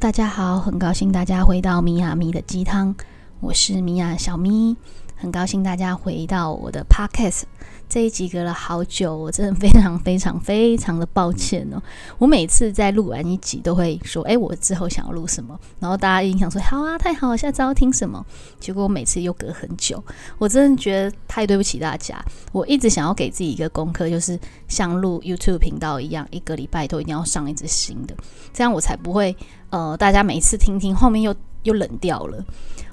[0.00, 2.94] 大家好，很高兴大家回到米娅咪的鸡汤，
[3.38, 4.74] 我是米娅小咪，
[5.14, 7.42] 很高兴大家回到我的 Podcast。
[7.86, 11.82] 这一集隔了好久，我真的非常非常非常的抱歉哦。
[12.16, 18.24] 我每次在录完一集都会说，哎，我之后想要录什么，然后大家印象说，好啊，太好了，下次要听什么？
[18.58, 20.02] 结果我每次又隔很久，
[20.38, 22.24] 我真的觉得太对不起大家。
[22.52, 28.14] 我一直想要给自己一个功课，就是像录 YouTube 频道一样，一个礼拜都一定要上一支新的，
[28.54, 29.36] 这样我才不会，
[29.70, 32.44] 呃，大家每次听听后面又又冷掉了。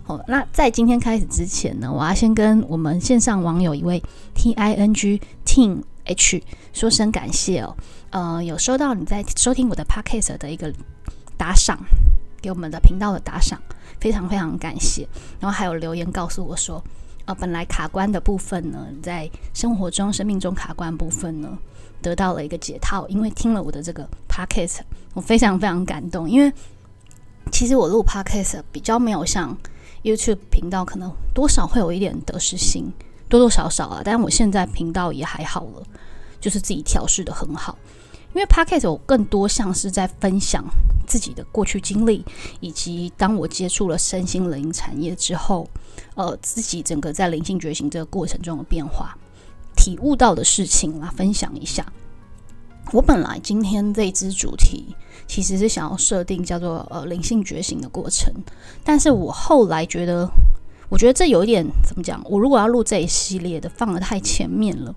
[0.05, 4.01] 哦，那在今天开始之前呢，我要先跟我们线上网友一位
[4.33, 7.75] T I N G Ting H 说声感谢哦。
[8.11, 10.71] 呃，有收到你在收听我的 Podcast 的一个
[11.35, 11.77] 打赏，
[12.41, 13.59] 给我们的频道的打赏，
[13.99, 15.05] 非常非常感谢。
[15.41, 16.81] 然后还有留言告诉我说，
[17.25, 21.57] 呃，本来卡关的部分呢，在生活中、生命中卡关部分呢，
[22.01, 24.77] 得到了一个解套，因为听了我的这个 Podcast，
[25.13, 26.29] 我非常非常感动。
[26.29, 26.49] 因为
[27.51, 29.57] 其实我录 Podcast 比较没有像
[30.03, 32.91] YouTube 频道可能多少会有一点得失心，
[33.27, 34.01] 多多少少啊。
[34.03, 35.83] 但我现在频道也还好了，
[36.39, 37.77] 就是自己调试的很好。
[38.33, 40.63] 因为 Podcast 我更多像是在分享
[41.07, 42.23] 自己的过去经历，
[42.59, 45.67] 以及当我接触了身心灵产业之后，
[46.15, 49.17] 呃，自己整个在灵性觉醒这个过程中的变化，
[49.75, 51.91] 体悟到的事情来分享一下。
[52.91, 54.95] 我本来今天这支主题。
[55.27, 58.33] 其实是想要设定叫做呃灵性觉醒的过程，
[58.83, 60.27] 但是我后来觉得，
[60.87, 62.21] 我觉得这有一点怎么讲？
[62.25, 64.95] 我如果要录这一系列的，放的太前面了。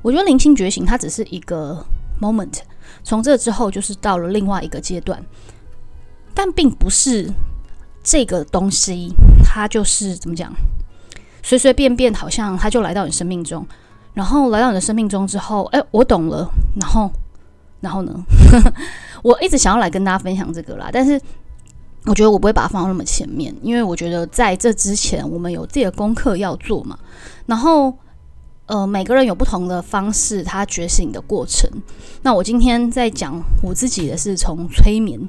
[0.00, 1.84] 我觉得灵性觉醒它只是一个
[2.18, 2.60] moment，
[3.04, 5.22] 从这之后就是到了另外一个阶段，
[6.32, 7.30] 但并不是
[8.02, 9.12] 这个东西，
[9.44, 10.50] 它就是怎么讲？
[11.42, 13.66] 随随便便好像它就来到你生命中，
[14.14, 16.48] 然后来到你的生命中之后，哎，我懂了，
[16.80, 17.10] 然后。
[17.80, 18.12] 然后呢，
[19.22, 21.20] 我一直想要来跟大家分享这个啦，但是
[22.04, 26.98] 我觉得我不会把它放到那么前面，因为我觉得在这之前，我们有自己的功课要做嘛。
[27.46, 27.92] 然后，
[28.66, 31.70] 呃，每个人有不同的方式，他觉醒的过程。
[32.22, 35.20] 那我今天在讲我自己的是从催眠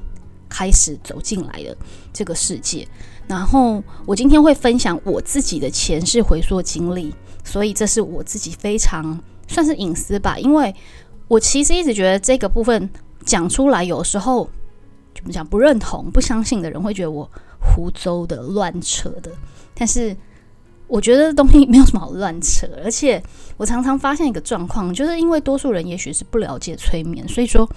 [0.48, 1.76] 开始走进来的
[2.12, 2.86] 这个世界，
[3.26, 7.14] 然后我今天会分享我自己的前世回溯经历，
[7.44, 10.74] 所以这是我自己非常算是隐私吧，因为。
[11.28, 12.90] 我其实一直觉得这个部分
[13.24, 14.48] 讲出来，有时候
[15.14, 19.30] 怎么讲不认同、不相信的人会觉得我胡诌的、乱扯的。
[19.74, 20.16] 但是
[20.86, 23.22] 我觉得东西没有什么好乱扯，而且
[23.56, 27.68] 我常常发现一个状况，就是因为多数人也许是不了解催眠，所以说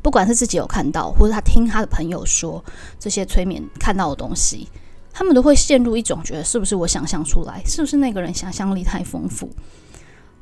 [0.00, 2.64] 不管是自己有看到，或者他听他的朋友说
[2.98, 4.68] 这些催眠看到的东西，
[5.12, 9.50] 他们都会陷入一种觉得是不是我想象出来，是不是那个人想象力太丰富。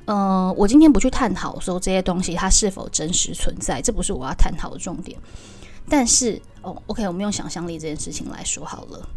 [0.04, 5.18] 呃，我今天不去探讨说这些东西它是否真实存在，这不是我要探讨的重点。
[5.88, 9.08] 但是哦，OK，我们用想象力这件事情来说好了。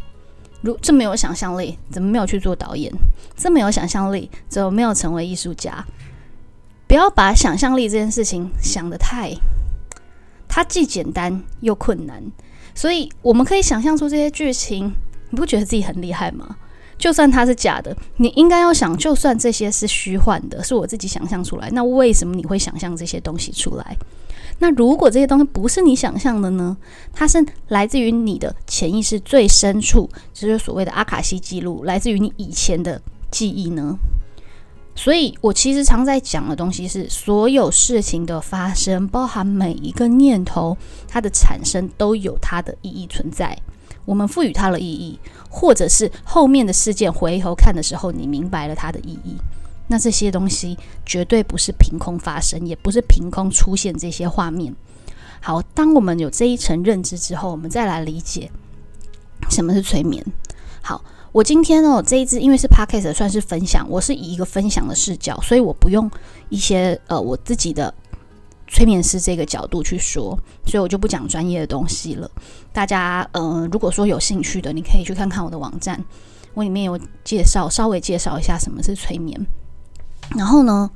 [0.62, 2.92] 如这么有想象力，怎么没有去做导演？
[3.36, 5.84] 这么有想象力，怎么没有成为艺术家？
[6.88, 9.32] 不要把想象力这件事情想得太，
[10.48, 12.22] 它既简单又困难。
[12.74, 14.92] 所以我们可以想象出这些剧情，
[15.30, 16.56] 你不觉得自己很厉害吗？
[16.98, 23.96] 就算它是假的，你应该要想，就算这些是虚幻的，是我自己想象出来，那为什么你会想象这些东西出来？
[24.58, 26.74] 那如果这些东西不是你想象的呢？
[27.12, 33.98] 它是来自于你的潜意识最深处，就是所谓的阿卡西记录，来自于你以前的记忆呢？
[34.94, 40.74] 所以我其实常在讲的东西是，所有事情的发生，包含每一个念头，
[41.06, 43.58] 它的产生都有它的意义存在。
[44.06, 45.18] 我们赋予它的意义，
[45.50, 49.36] 或者是后面的事件回头看的时候，你明白了它的意义。
[49.88, 54.74] 那这些东西绝对不是凭空发生，也不是凭空出现这些画面。
[55.40, 58.50] 好，当我们有这一层认知之后，我们再来理解
[59.50, 60.24] 什么是催眠。
[60.80, 66.10] 好，我今天哦这一支因为是 podcast 算是分享，我是以一个分享的视角，所以我不用
[66.48, 67.92] 一些呃我自己的。
[68.68, 70.36] 催眠师这个角度去说，
[70.66, 72.28] 所以我就不讲专业的东西了。
[72.76, 75.98] 大家，嗯，如果说有兴趣的，你可以去看看我的网站，
[76.52, 79.46] 我里面有介绍，稍微介绍一下什么是催眠。
[80.36, 80.90] 然后呢，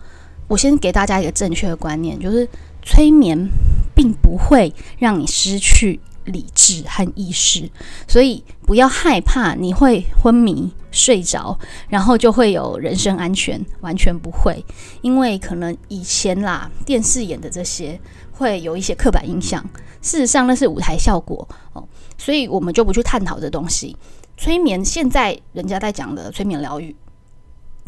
[0.46, 2.46] 我先给大家一个正确的观念，就是
[2.82, 3.48] 催眠
[3.94, 5.98] 并不会让你失去。
[6.26, 7.68] 理智和意识，
[8.06, 14.64] 所以不要害怕你会昏迷睡着，然后就会有人身安全，完全不会，
[15.00, 17.98] 因为可能以前啦电视演的这些
[18.40, 19.62] 会有一些刻板印象，
[20.00, 21.84] 事实上那是舞台效果哦，
[22.16, 23.94] 所以我们就不去探讨这东西。
[24.38, 26.96] 催眠现在人家在讲的催眠疗愈，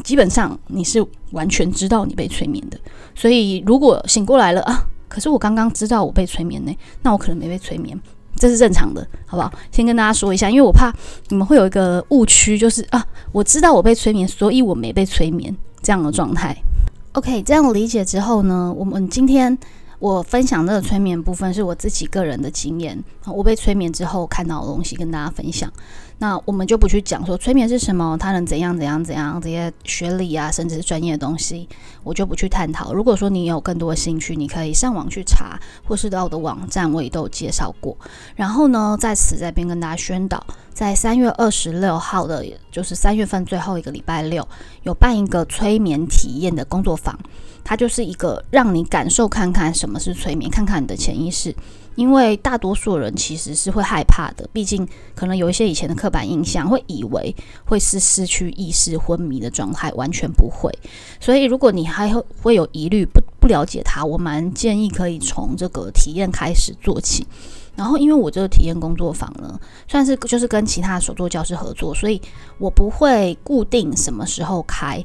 [0.03, 2.77] 基本上你是完全知道你被催眠的，
[3.15, 7.99] 所以如果醒过来了啊，可是我刚刚知道我被催眠呢，那我可能没被催眠。
[8.35, 9.51] 这是正常的，好不好？
[9.71, 10.93] 先跟大家说一下，因为我怕
[11.29, 16.55] 你们会有一个误区，就是啊，我知道我被催眠，所以我没被催眠这样的状态。
[17.13, 19.57] OK，这样理解之后呢，我们今天。
[20.03, 25.71] 我分享这个催眠部分是我自己个人的经验，我被催眠之后看到的东西跟大家分享。
[26.17, 31.69] 那我们就不去讲说催眠是什么，它能怎样怎样怎样这些学理啊，甚至是专业的东西，
[32.03, 32.93] 我就不去探讨。
[32.93, 35.57] 如果说你有更多的兴趣，你可以上网去查，
[35.87, 37.97] 或是到我的网站，我也都有介绍过。
[38.35, 44.45] 然后呢，在此这边跟大家宣导，在三月二十六号的，就是三月份最后一个礼拜六，
[44.81, 47.17] 有办一个催眠体验的工作坊。
[47.63, 51.55] 它就是一个让你感受看看什么是催眠，看看你的潜意识。
[51.95, 60.71] 因为大多数人其实是会害怕的，毕竟可能有一些以前的刻板印象，会以为会是失去意识、昏迷的状态，完全不会。
[61.19, 62.11] 所以如果你还
[62.41, 67.27] 会有疑虑，不不了解它，我蛮建议可以从这个体验开始做起。
[67.75, 72.19] 然后，因为我这个体验工作坊呢，算是就是跟其他手作教师合作，所以
[72.57, 75.03] 我不会固定什么时候开。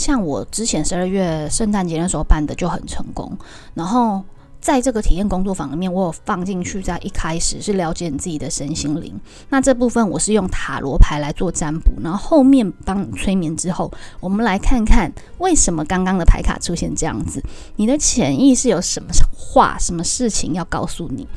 [0.00, 3.36] 像我之前十二月圣诞节那时候办的就很成功，
[3.74, 4.24] 然后
[4.58, 9.14] 在这个体验工作坊里面，我有放进去，在一开始是了解你自己的身心灵。
[9.50, 17.42] 那这部分我是用塔罗牌来做占卜，然后后面帮你催眠之后，我们来看看为什么刚刚的牌卡出现这样子，
[17.76, 21.28] 你的潜意识有什么话、什么事情要告诉你。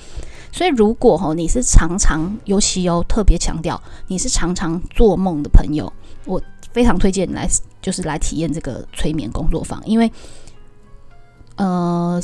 [0.54, 5.92] 所以如果吼你是常常，尤其有特别强调你是常常做梦的朋友，
[6.24, 6.42] 我。
[6.74, 7.48] 非常推荐你来，
[7.82, 10.12] 就是来体验这个催眠工作坊，因为，
[11.56, 12.22] 呃，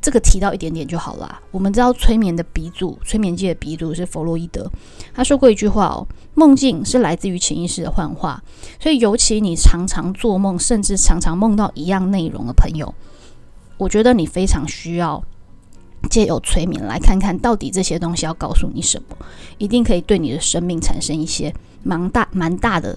[0.00, 1.42] 这个提到一点点就好啦。
[1.50, 4.70] 我们知道催眠的鼻祖，催眠界的鼻祖是弗洛伊德，
[5.12, 8.40] 他说过一句话哦：梦境是来自于潜意识的幻化。
[8.80, 12.94] 所以，尤其你常常做梦，甚至常常梦到一样内容的朋友，
[13.78, 15.20] 我觉得你非常需要
[16.08, 19.16] 借由催眠来看看到底这些东西要告诉你什么，
[19.58, 21.52] 一定可以对你的生命产生一些
[21.82, 22.96] 蛮大蛮大的。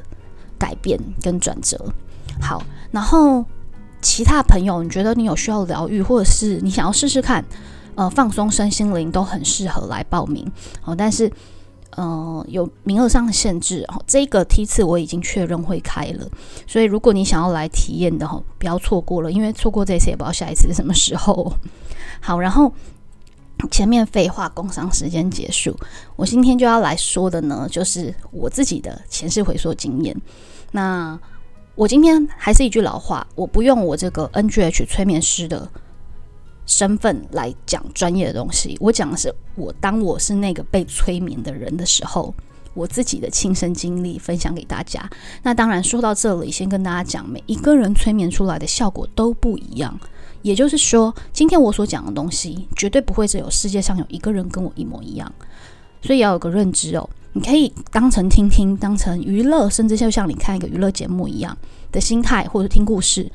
[0.60, 1.84] 改变跟转折，
[2.42, 2.62] 好，
[2.92, 3.44] 然后
[4.02, 7.44] 其他朋友，你觉得你有需要疗愈，或者是你想要试试看，
[7.96, 10.46] 呃，放松身心灵，都很适合来报名
[10.86, 10.96] 哦。
[10.96, 11.32] 但是，
[11.96, 14.02] 呃，有名额上的限制哦。
[14.06, 16.28] 这个梯次我已经确认会开了，
[16.68, 21.52] 所以如果你想要来体验的哈，不要错过了，因为错过这次也不知道下一次是什么时候。
[22.22, 22.72] 好，然后
[23.70, 25.76] 前面废话工商时间结束，
[26.16, 30.16] 我今天就要来说的呢，就是我自己的前世回溯经验。
[30.72, 31.20] 那
[31.76, 35.70] 我今天还是一句老话，我不用我这个 NGH 催眠师的
[36.66, 42.34] 身份来讲专业的东西，我讲的是我当我是那个被催眠的人的时候，
[42.74, 45.10] 我自己的亲身经历分享给大家。
[45.42, 50.00] 那当然说到这里，先跟大家讲，每一个人催眠出来的效果都不一样，
[50.42, 55.34] 也就是说，今天我所讲的东西绝对不会只有世界上有一个人跟我一模一样，
[56.02, 57.10] 所以要有个认知哦。
[57.34, 61.56] 你可以当成听听，当成娱乐，甚至就像你看一个娱乐节目一样
[61.92, 63.32] 的心态，或者听故事，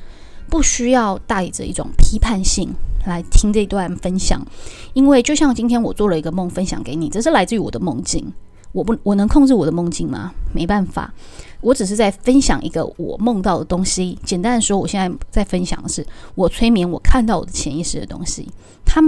[0.49, 2.75] 不需要带着一种批判性
[3.07, 4.45] 来听这段分享。
[4.93, 8.33] 因为就像今天我做了一个梦分享给你，这是来自于我的梦境。
[8.73, 10.33] 我不，我能控制我的梦境吗？
[10.53, 11.15] 没办法，
[11.61, 14.19] 我只是在分享一个我梦到的东西。
[14.25, 18.49] 简单的说，我现在在分享的是我催眠我看到我的潜意识的东西。
[18.85, 19.01] 它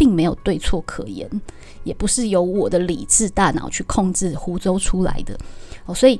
[0.00, 1.28] 并没有对错可言。
[1.84, 5.38] 也不是由我的理智大脑去控制胡诌出来的
[5.84, 6.18] 哦，所以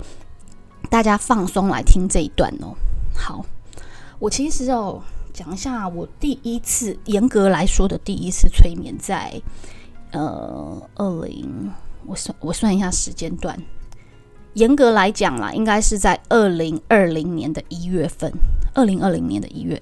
[0.90, 2.74] 大家放松来听这一段哦。
[3.14, 3.44] 好，
[4.18, 9.40] 我其实哦讲一下我第一次严格来说的第一次催眠，在
[10.12, 11.70] 呃二零，
[12.06, 13.54] 我算我算一下时间段，
[14.54, 18.32] 严格来讲啦，应该是在二零二零年的一月份，
[18.74, 19.80] 二零二零年的一月。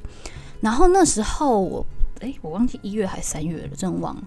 [0.60, 1.86] 然后那时候我
[2.20, 4.22] 哎，我忘记一月还是三月了，真忘了。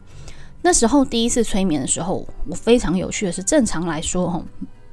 [0.61, 4.43] 那时候第一次催眠的时候，我非常有趣的是，正常来说，哈，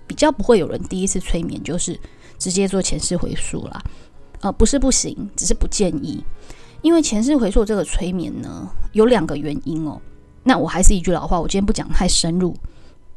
[0.06, 1.98] 比较不会有人第一次催眠就是
[2.38, 3.82] 直接做前世回溯啦。
[4.40, 6.24] 呃，不是不行，只是不建议，
[6.80, 10.00] 因为前世回溯这个催眠呢，有两个原因哦。
[10.44, 12.56] 那我还是一句老话，我今天不讲太深入，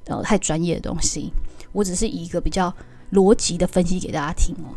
[0.06, 1.32] 呃，太专业的东西，
[1.72, 2.74] 我只是一个比较
[3.14, 4.76] 逻辑的分析给大家听哦。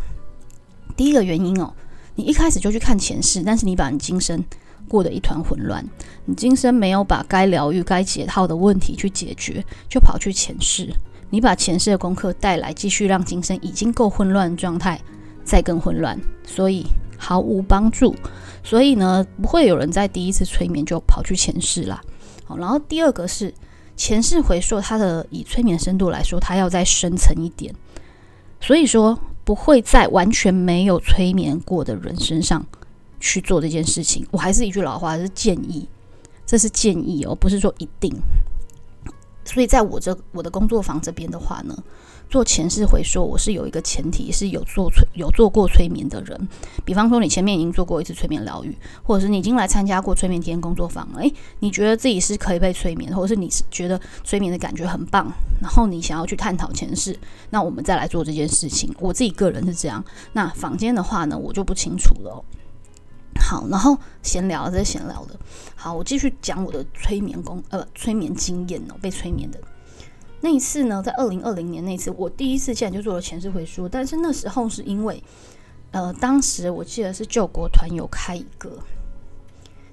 [0.96, 1.74] 第一个原因哦，
[2.14, 4.44] 你一开始就去看前世，但是你把你今生。
[4.88, 5.84] 过得一团混乱，
[6.24, 10.88] 你今生没有把该疗愈、该解套的问题去解决，就跑去前世，
[11.30, 15.00] 你把前世的功课带来，继续让今生已经够混乱的状态
[15.44, 16.86] 再更混乱，所以
[17.16, 18.14] 毫无帮助。
[18.62, 22.00] 所以呢，不会有人在第一次催眠就跑去前世啦。
[22.44, 23.52] 好，然后第二个是
[23.96, 27.74] 前世回溯，它的以催眠深度来说，它要再深层一点，
[28.60, 32.64] 所以说不会在完全没有催眠过的人身上。
[33.24, 35.88] 去做这件事情，我还是一句老话，是建议，
[36.44, 38.12] 这是建议哦，不是说一定。
[39.46, 41.74] 所以在我这我的工作坊这边的话呢。
[42.30, 46.48] 做前世回溯，我是有一个前提，是有做催有做过催眠的人。
[46.84, 57.16] 比方说，你前面已经做过一次催眠疗愈，或者是你已经来参加过催眠体验工作坊，诶，你觉得自己是可以被催眠，或者是你是觉得催眠的感觉很棒，然后你想要去探讨前世，
[57.50, 58.92] 那我们再来做这件事情。
[58.98, 60.02] 我自己个人是这样。
[60.32, 62.42] 那坊间的话呢，我就不清楚了。
[63.40, 65.38] 好，然后闲聊，这闲聊的。
[65.74, 69.60] 好，我继续讲我的催眠工呃催眠经验哦，被催眠的。
[70.40, 73.88] 那一次呢，在二零二零年那次，我第一次竟然就做了前世回溯。
[73.88, 75.22] 但是那时候是因为，
[75.90, 78.78] 呃，当时我记得是救国团有开一个，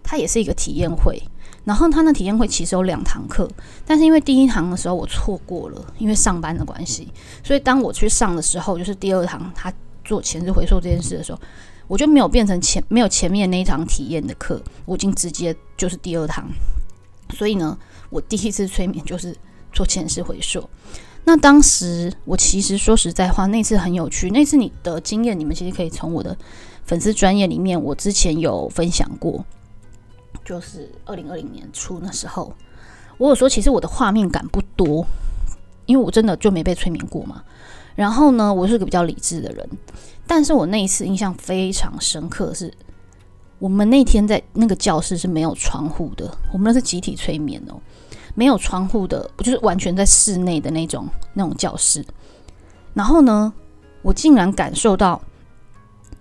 [0.03, 1.21] 它也是一个体验会。
[1.63, 3.47] 然后他那体验会其实有两堂课，
[3.85, 7.07] 但是因为第一堂的时候我错过了，因为上班的关系，
[7.43, 9.71] 所以当我去上的时候，就是第二堂他
[10.03, 11.39] 做前世回溯这件事的时候，
[11.91, 16.47] 我就没有变成前没有前面那一堂体验的课，我已经直接就是第二堂。
[17.31, 17.77] 所以呢，
[18.09, 19.35] 我第一次催眠就是。
[19.73, 20.69] 做前世回溯，
[21.23, 24.29] 那当时我其实说实在话，那次很有趣。
[24.31, 26.37] 那次你的经验，你们其实可以从我的
[26.83, 29.45] 粉丝专业里面，我之前有分享过，
[30.43, 32.53] 就是二零二零年初那时候，
[33.17, 35.07] 我有说，其实我的画面感不多，
[35.85, 37.41] 因为我真的就没被催眠过嘛。
[37.95, 39.69] 然后呢，我是个比较理智的人，
[40.33, 42.73] 但是我那一次印象非常深刻，是
[43.59, 47.75] 我们那天在那个教室是没有窗户的，我们那是集体催眠哦。
[48.33, 52.05] 没有窗户的，不就是完全在室内的那种那种教室。
[52.93, 53.51] 然后呢，
[54.01, 55.21] 我竟然感受到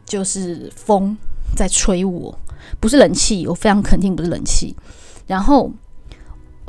[0.04, 1.16] 就是风
[1.54, 2.36] 在吹我，
[2.80, 4.74] 不是冷气，我非常肯定不是冷气。
[5.28, 5.70] 然后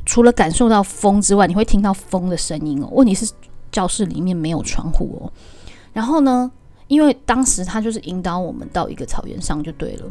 [0.06, 2.90] 除了感受到风之外，你会听到风的声音哦。
[2.92, 3.34] 问题是
[3.72, 5.34] 教室里面没有窗户哦。
[5.92, 6.52] 然后呢，
[6.92, 10.06] 因为当时他就是引导我们到一个草原上就对了。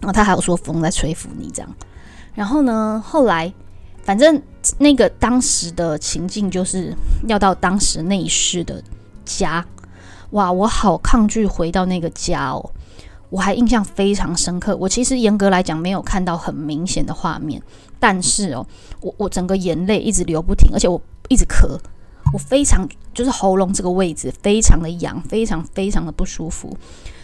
[0.00, 1.74] 然后他还有说风在吹拂你这样。
[2.34, 3.52] 然后呢，后来。
[4.04, 4.42] 反正
[4.78, 6.92] 那个当时的情境就是
[7.28, 8.82] 要到当时那一世的
[9.24, 9.64] 家，
[10.30, 12.68] 哇，我好抗拒回到那个家哦，
[13.30, 14.76] 我还印象非常深刻。
[14.76, 17.62] 我其实严格来讲没有看到很明显的画面，
[18.00, 18.66] 但是哦，
[19.02, 21.78] 我我整个眼泪一直流不停，而且我一直咳，
[22.32, 26.76] 我非常就是喉咙这个位置非常的痒，非常非常的不舒服。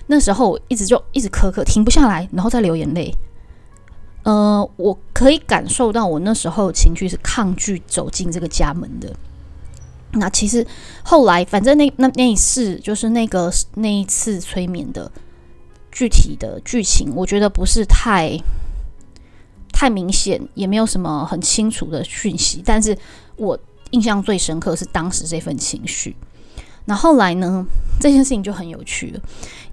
[0.06, 3.14] 那时候一直就一直咳咳停不下来，然后再流眼泪。
[4.24, 9.14] 呃，我可以感受到我那时候情绪是抗拒走进这个家门的。
[10.12, 10.66] 那其实
[11.02, 15.10] 后来，反正那那那一次就是那个那一次催眠的
[15.92, 18.38] 具体的剧情，我觉得不是太
[19.72, 22.62] 太明显，也没有什么很清楚的讯息。
[22.64, 22.96] 但是
[23.36, 23.58] 我
[23.90, 26.16] 印象最深刻是当时这份情绪。
[26.84, 27.66] 那后来呢？
[28.00, 29.20] 这件事情就很有趣了，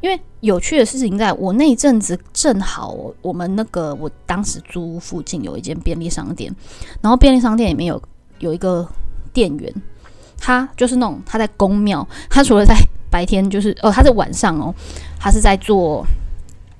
[0.01, 6.51] 因为有趣的事情在我那一阵子正好我们那个我当时租屋附近有一间便利商店，
[7.01, 8.01] 然后便利商店里面有
[8.39, 8.87] 有一个
[9.31, 9.71] 店员，
[10.39, 12.75] 他就是那种他在公庙，他除了在
[13.11, 14.73] 白天就是哦，他在晚上哦，
[15.19, 16.03] 他是在做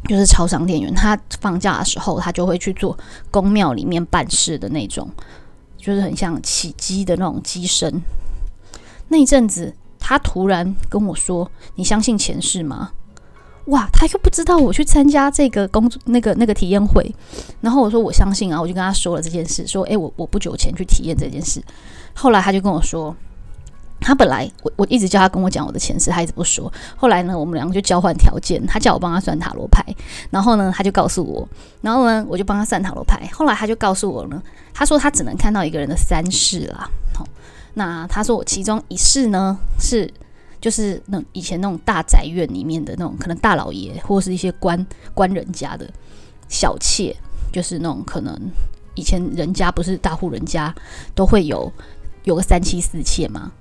[0.10, 2.98] 就是超商店员，他放假的时候他就会去做
[3.30, 5.08] 公庙里面办事的那种，
[5.86, 8.02] 就是很像起鸡的那种鸡声，
[9.10, 9.76] 那一阵子。
[10.08, 12.92] 他突然跟我说：“你相信前世吗？”
[13.74, 17.12] 哇，他又不知道我去参加这个工作那个那个体验会，
[17.60, 21.60] 然后我说我相信啊，我就跟他说了这件事，说：“诶，我我不久前去体验这件事。”
[22.14, 23.16] 后来他就跟我说，
[24.06, 26.72] 他本来我我一直叫他跟我讲我的前世，他一直不说。
[26.96, 29.84] 后来呢，我们两个就交换条件，他叫我帮他算塔罗牌，
[30.30, 31.50] 然后呢，他就告诉我，
[31.82, 33.28] 然后呢，我就帮他算塔罗牌。
[33.34, 34.40] 后来他就告诉我呢，
[34.76, 36.88] 他说他只能看到一个人的三世啦。
[37.16, 37.28] 好。
[37.74, 40.08] 那他说我其中一世呢是
[40.62, 44.86] 就是那以前那种大宅院里面的那种可能大老爷或是一些官
[45.16, 45.90] 官人家的
[46.48, 47.14] 小妾，
[47.52, 48.40] 就是那种可能
[48.94, 50.74] 以前人家不是大户人家
[51.16, 51.72] 都会有
[52.24, 53.52] 有个三妻四妾嘛。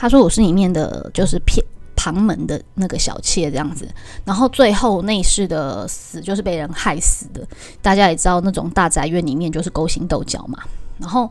[0.00, 1.64] 他说我是里面的就是偏
[1.94, 3.86] 旁门的那个小妾这样子，
[4.24, 7.46] 然后最后那世的死就是被人害死的。
[7.82, 10.58] 大家也知道那种大宅院里面就是勾心斗角嘛，
[10.98, 11.30] 然后。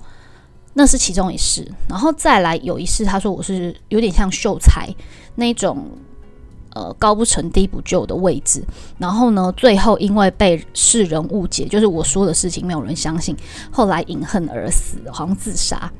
[0.71, 4.87] 那是其中一世，然后再来有一世，他说我是有点像秀才
[5.35, 5.83] 那种，
[6.73, 8.63] 呃，高不成低不就的位置。
[8.99, 13.35] 然后呢，最后因为被世人误解，就是我说的事情没有人相信，
[13.71, 15.91] 后来饮恨而死，好像自杀。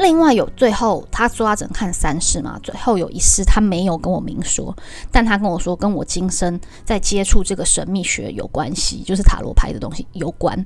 [0.00, 4.74] 另外有最后他说他只能看三世嘛，最后有一世他没有跟我明说，
[5.10, 10.64] 但他跟我说跟我今生在接触这个神秘学有关系，就是塔罗牌的东西有关。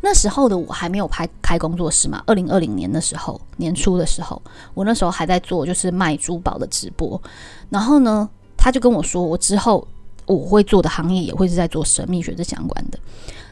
[0.00, 4.40] 那时候的我还没有拍开工作室嘛，二零二零年的时候年初的时候，
[4.74, 7.20] 我那时候还在做就是卖珠宝的直播。
[7.70, 9.86] 然后呢，他就跟我说，我之后
[10.26, 12.98] 我会做的行业也会是在做神秘学这相关的。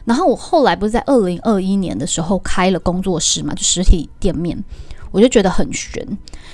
[0.05, 4.61] 然后我后来不是在二零二一年的时候开了工作室嘛，就实体店面，
[5.13, 6.05] 我就觉得很悬。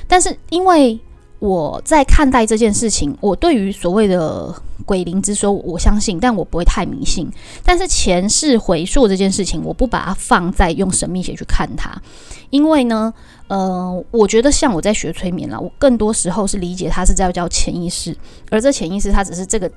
[0.07, 0.99] 但是因为
[1.39, 4.53] 我在看待这件事情，我对于所谓的
[4.85, 7.27] 鬼灵之说，我相信，但我不会太迷信。
[7.63, 11.89] 但是前世回溯这件事情，我不把它放在用神秘学去看它，
[12.49, 13.13] 因为呢，
[13.47, 18.15] 呃，我觉得像我在学催眠啦，我更多时候是理解它是在叫潜意识，
[18.51, 19.71] 而这潜意识它只是这个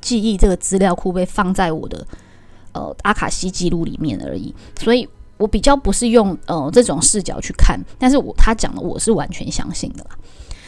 [0.00, 2.06] 记忆这个资料库被放在我的。
[2.72, 5.08] 呃，阿卡西记录里面而已，所以
[5.38, 10.10] 我比较不是用呃这种视角去看，但是我他讲的我是完全相信的啦。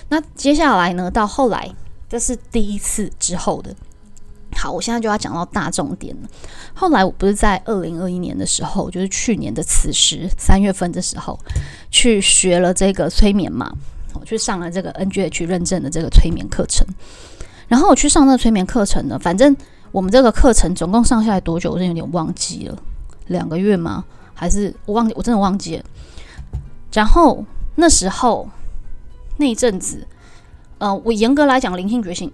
[0.08, 1.70] 那接下来呢，到后来
[2.08, 3.74] 这是第一次之后的，
[4.56, 6.28] 好，我现在就要讲到大重点了。
[6.72, 11.38] 后来我不是在二零二一年的时候，就是去年的此时三月份的时候，
[11.90, 13.70] 去学了这个催眠嘛，
[14.14, 16.86] 我去上了这个 NGH 认证的这个催眠课程，
[17.68, 19.54] 然后我去上那个催眠课程呢，反正。
[19.92, 21.72] 我们这个课程总共上下来多久？
[21.72, 22.78] 我真有点忘记了，
[23.26, 24.04] 两个月吗？
[24.40, 25.12] 还是我忘记？
[25.14, 25.84] 我真的忘记了。
[26.94, 27.44] 然后
[27.74, 28.48] 那时候
[29.36, 30.06] 那一阵子，
[30.78, 32.32] 呃，我严格来讲，灵性觉醒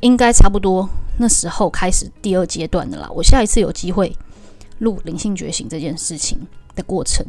[0.00, 0.88] 应该差不多
[1.18, 3.08] 那时候开始第二阶段的啦。
[3.14, 4.12] 我下一次有机会
[4.80, 6.36] 录灵性觉醒这件事情
[6.74, 7.24] 的过程，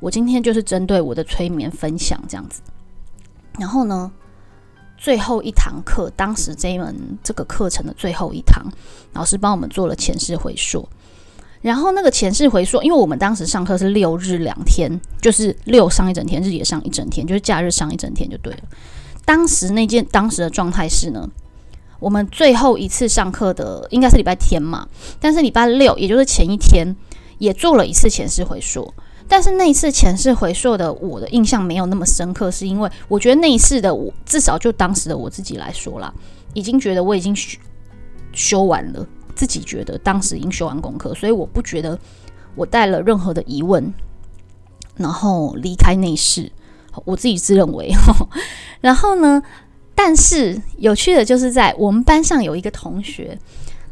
[0.00, 2.60] 我今天就是针对我的催眠分享这样子。
[3.58, 4.12] 然后呢？
[4.98, 8.64] 最后一堂课，当时这一门这个课程的最后一堂，
[9.14, 10.88] 老师帮我们做了前世回溯。
[11.62, 18.60] 然后那个前世回溯，因为我们当时上课是六日两天，就是六上一整天，日也上一整天，就是假日上一整天就对了。
[19.24, 21.28] 当时那件当时的状态是呢，
[22.00, 24.88] 我们最后一次上课的应该是礼拜天嘛，
[25.20, 26.96] 但是礼拜六，也就是前一天，
[27.38, 28.92] 也做了一次前世回溯。
[29.28, 36.12] 但是那一次前世回溯的我的印象没有那么深刻，是因为我觉得那一次的我，至少就当时的我自己来说啦，
[36.52, 37.56] 已经觉得我已经修
[38.32, 41.98] 修完了，自己觉得当时已经修完功课，所以我不觉得
[42.54, 43.92] 我带了任何的疑问，
[44.96, 46.50] 然后离开内室，
[47.04, 47.92] 我自己自认为。
[48.80, 49.42] 然后呢，
[49.94, 53.38] 但是有趣的就是在我们班上有一个同学，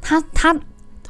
[0.01, 0.55] 他他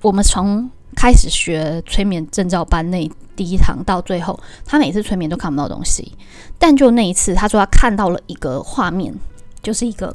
[0.03, 3.11] 我们从开始学催眠证照班那。
[3.37, 6.13] 第一堂到最后，他每次催眠都看不到东西，
[6.59, 9.15] 但就那一次，他说他看到了一个画面，
[9.63, 10.15] 就是一个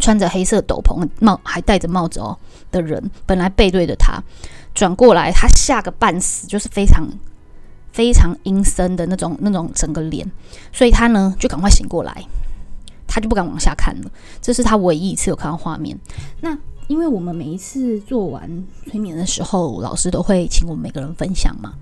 [0.00, 2.36] 穿着黑色斗篷、帽还戴着帽子哦
[2.70, 4.22] 的人，本来背对着他，
[4.74, 7.08] 转过来，他吓个半死，就是非常
[7.92, 10.30] 非常阴森的那种那种整个脸，
[10.72, 12.24] 所以他呢就赶快醒过来，
[13.06, 14.10] 他就不敢往下看了。
[14.40, 15.98] 这是他唯一一次有看到画面。
[16.40, 16.56] 那
[16.88, 21.74] 因为我们每一次做完催眠的时候，老师都会请我们每个人分享嘛。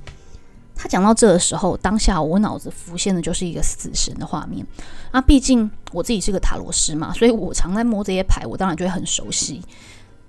[0.83, 4.67] 他讲到这的时候，当下我脑子浮现的就是一个死神的画面。
[5.11, 9.61] 啊，毕竟我自己是个塔罗师嘛，所以我常在摸这些牌，我当然就会很熟悉。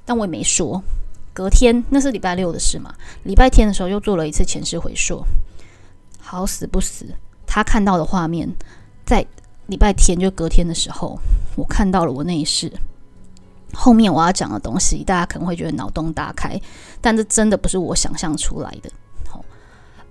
[0.03, 0.83] 但我也没说。
[1.31, 5.23] 隔天那是礼拜六的事嘛，礼拜天的时候又做了一次前世回溯。
[6.19, 7.05] 好死不死，
[7.47, 8.53] 他看到的画面，
[9.05, 9.25] 在
[9.67, 11.17] 礼拜天就隔天的时候，
[11.55, 12.69] 我看到了我那一世。
[13.73, 16.59] 后面我要讲的东西，大家可能会觉得脑洞大开，
[16.99, 18.91] 但这真的不是我想象出来的。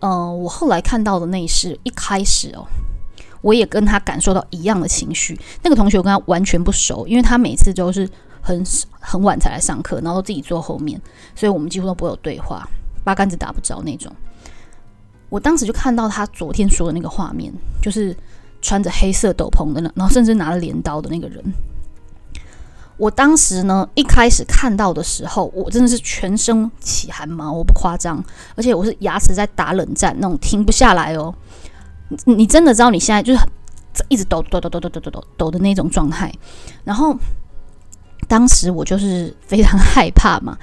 [0.00, 2.66] 嗯，我后来看到的那是一开始哦，
[3.42, 5.38] 我也跟他感受到一样的情绪。
[5.62, 8.08] 那个同学我跟他完全不熟，因为他每次都是
[8.40, 8.64] 很
[8.98, 11.00] 很晚才来上课，然后都自己坐后面，
[11.34, 12.66] 所以我们几乎都不会有对话，
[13.04, 14.10] 八竿子打不着那种。
[15.28, 18.16] 我当时就看到他昨天说的那个画面，就是
[18.60, 21.44] 穿着黑色斗篷的，然后甚至拿了镰刀的那个人。
[23.00, 28.22] 我当时呢，一开始看到的时候，我真的是全身起汗毛，我不夸张，
[28.54, 31.34] 而且我是牙齿在打冷战，那种停不下来哦。
[32.26, 33.40] 你你真的知道你现在就是
[34.08, 36.30] 一直抖抖抖抖抖抖抖抖抖的那种状态。
[36.84, 37.16] 然后
[38.28, 40.58] 当时我就是非常害怕嘛，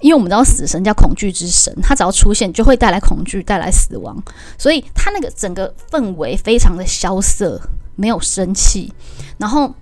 [0.00, 4.16] 因为我们知道死神叫恐惧之神，他只要出现就会带来恐惧，带来死亡，
[4.56, 7.60] 所以他那个整个氛围非常的萧瑟，
[7.94, 8.90] 没有生气，
[9.36, 9.74] 然后。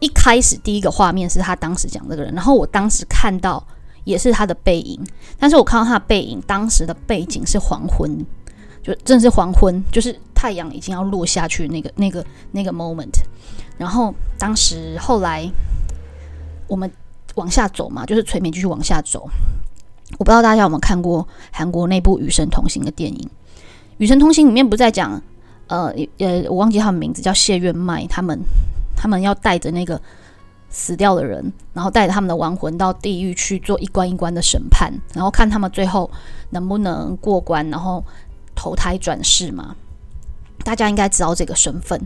[0.00, 3.62] 一开始第一个画面是他当时讲这个人，然后我当时看到
[4.04, 5.00] 也是他的背影，
[5.38, 8.24] 但是我看到他的背影，当时的背景是黄昏，
[8.82, 13.14] 就正是黄昏，就是太阳已经要落下去那个那个那个 moment。
[13.76, 15.48] 然后当时后来
[16.66, 16.90] 我们
[17.34, 19.28] 往下走嘛，就是催眠继续往下走。
[20.18, 23.18] 我不知道大家有没有看过韩国那部《与神同行》的电影，
[23.98, 25.22] 《与神同行》里面不在讲，
[25.66, 28.38] 呃呃，我忘记他们名字叫谢月麦他们。
[28.98, 30.00] 他们要带着那个
[30.68, 36.10] 死掉的人，然后带着他们的亡魂到地狱去做一关一关的审判，然后看他们最后
[36.50, 38.04] 能不能过关，然后
[38.56, 39.76] 投胎转世嘛。
[40.64, 42.04] 大家应该知道这个身份。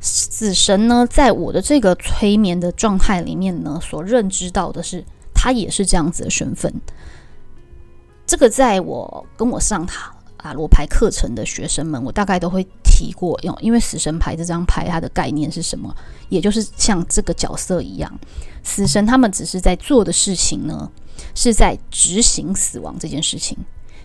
[0.00, 6.72] 死神呢，在我的这个催眠的状态里面呢，所认知到的是，他也是这样子的身份。
[8.24, 12.64] 这个在我跟我上塔啊罗牌课程的学生们，我大概都会
[12.98, 15.94] 提过，用因为死神牌这张牌它的概念是什么？
[16.28, 18.18] 也就是像这个角色一样，
[18.64, 20.90] 死神他们只是在做的事情呢，
[21.32, 23.56] 是在执行死亡这件事情。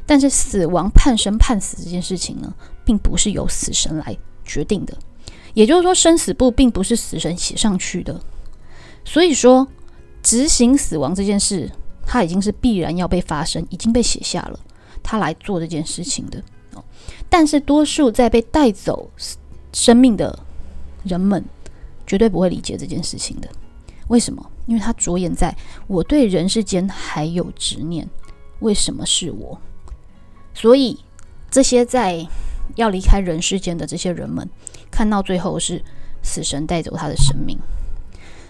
[0.05, 2.53] 但是死亡判生判死这件事情呢，
[2.85, 4.95] 并不是由死神来决定的。
[5.55, 8.21] 也就是说，生死簿并不是死神写上去的。
[9.03, 9.67] 所以说，
[10.21, 11.71] 执行死亡这件事，
[12.05, 14.59] 它已经是必然要被发生，已经被写下了，
[15.01, 16.43] 他来做这件事情的。
[17.33, 19.09] 但是多数在被带走
[19.71, 20.37] 生命的
[21.03, 21.43] 人们，
[22.05, 23.49] 绝对不会理解这件事情的。
[24.09, 24.51] 为什么？
[24.67, 28.07] 因为他着眼在我对人世间还有执念，
[28.59, 29.59] 为什么是我？
[30.53, 30.99] 所以，
[31.49, 32.23] 这些在
[32.75, 34.47] 要离开人世间的这些人们，
[34.91, 35.83] 看到最后是
[36.21, 37.57] 死神带走他的生命。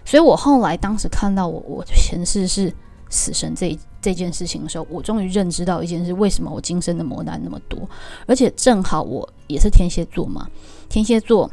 [0.04, 2.74] 所以我后来当时看到我我前世是
[3.14, 7.88] 死神这这件事情的时候，我终于认知到一件事：为什么我今生的磨难那么多？
[8.26, 10.50] 而且正好我也是天蝎座嘛，
[10.90, 11.50] 天蝎座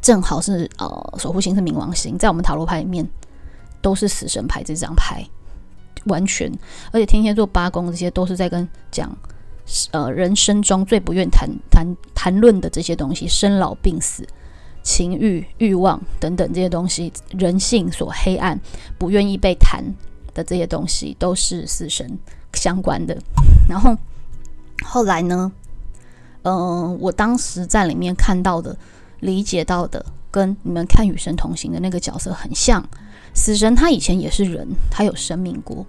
[0.00, 3.06] 正好是呃守护星是冥王星，在我们塔罗牌里面
[3.82, 5.22] 都是死神牌这张牌，
[6.04, 6.50] 完全
[6.92, 9.14] 而且天蝎座八宫这些都是在跟讲。
[9.90, 14.26] 呃，人生中最不愿谈谈谈论的这些东西，生老病死、
[14.82, 18.58] 情欲、欲望等等这些东西，人性所黑暗、
[18.96, 19.84] 不愿意被谈
[20.38, 22.16] 的这些东西，都是死神
[22.52, 23.16] 相关的。
[23.68, 23.96] 然后
[24.84, 25.50] 后来呢，
[26.42, 28.76] 嗯，我当时在里面看到的、
[29.20, 32.86] 理解到的，跟你们看《与神同行》的那个角色很像。
[33.34, 35.84] 死神他以前也是人，他有生命过。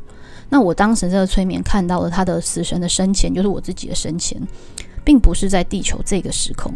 [0.50, 4.42] 那我当时这个催眠看到了他的死神的生前，就是我自己的生前，
[5.04, 6.74] 并不是在地球这个时空。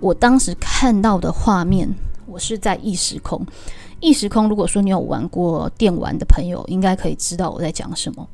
[0.00, 1.88] 我当时看到的画面，
[2.26, 3.46] 我是在异时空。
[4.00, 8.28] 异时空，如果说你有玩过电玩的朋友，应该可以知道我在讲什么。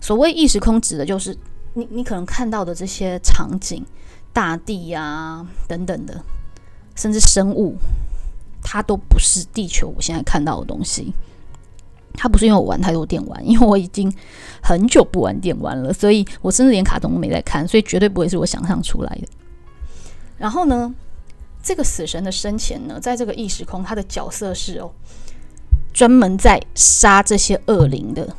[0.00, 1.36] 所谓异时空，指的就是
[1.74, 3.84] 你你可能看到的这些场景、
[4.32, 6.22] 大地呀等等的，
[6.94, 7.76] 甚至生物，
[8.62, 11.12] 它都不是地球我现在看到的东西。
[12.18, 14.10] 它不是因为我玩太多电玩，因为我已经
[14.62, 19.28] 很久不玩电玩了，所以我甚至连卡通都没在看，所以绝对不会是我想象出来的。
[20.38, 20.94] 然后呢，
[21.66, 24.88] 这个死神的生前呢，在这个异时空，他的角色是哦，
[25.92, 28.36] 专门在杀这些恶灵的，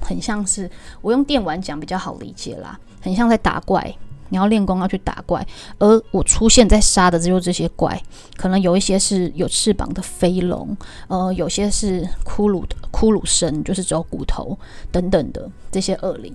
[0.00, 0.70] 很像是
[1.02, 3.94] 我用电玩讲比较好理解啦，很像在打怪。
[4.30, 5.46] 你要练功要去打怪，
[5.78, 8.02] 而我出现在杀的只有这些怪，
[8.36, 10.74] 可能有一些是有翅膀的飞龙，
[11.08, 14.58] 呃，有些是骷髅的骷髅身，就是只有骨头
[14.90, 16.34] 等等的这些恶灵。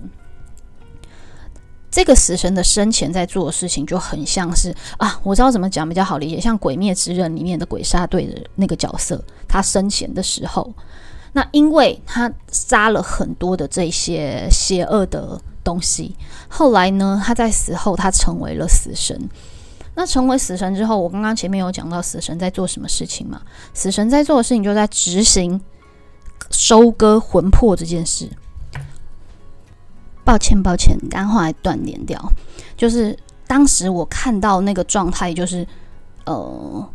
[1.90, 10.72] 这个死神的生前在做的事情就很像是啊，我知道怎么讲比较好理解，像《鬼灭之刃》里面的鬼杀队的那个角色，他生前的时候，
[11.32, 15.40] 那因为他杀了很多的这些邪恶的。
[15.62, 16.16] 东西，
[16.48, 17.22] 后来呢？
[17.22, 19.28] 他在死后，他成为了死神。
[19.94, 23.42] 那成为死神之后，我刚刚前面有讲到死神在做什么事情嘛？
[23.74, 25.60] 死神在做的事情就在执行
[26.50, 28.26] 收割魂魄这件事。
[30.30, 32.16] 抱歉，抱歉，刚后来断连掉。
[32.76, 35.66] 就是当时我看到那个状态，就是
[36.24, 36.88] 呃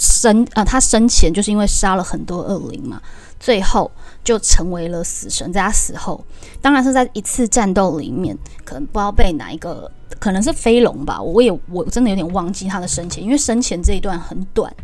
[0.00, 3.00] 生啊，他生前就是因为杀了很多恶灵嘛。
[3.38, 3.88] 最后
[4.24, 6.24] 就成为了死神，在他死后，
[6.60, 14.74] 当然是在一次战斗里面，可能不知道被哪一个，可能是飞龙吧，我也我真的有点忘记他的生前，因为生前这一段很短。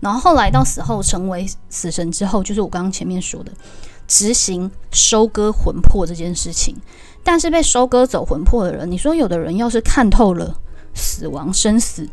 [0.00, 3.50] 然后后来到死后成为死神之后，就是我刚刚前面说的
[4.10, 6.76] 执行收割魂魄这件事情。
[7.22, 10.58] 但是被收割走魂魄的人，你说有的人要是看透了
[10.92, 12.08] 死亡生死。